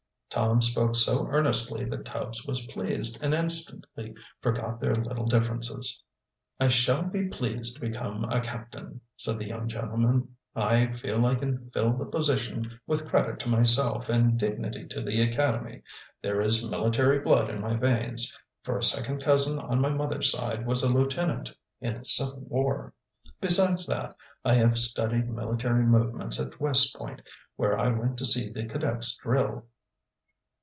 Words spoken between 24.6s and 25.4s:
studied